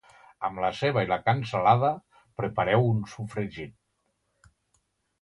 Amb 0.47 0.61
la 0.63 0.71
ceba 0.77 1.03
i 1.07 1.09
la 1.11 1.19
cansalada, 1.27 1.93
prepareu 2.41 2.91
un 2.97 3.07
sofregit. 3.15 4.53